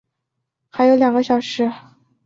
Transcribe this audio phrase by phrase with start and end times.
[0.71, 1.71] 还有两个小时